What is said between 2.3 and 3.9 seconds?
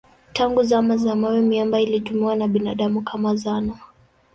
na binadamu kama zana.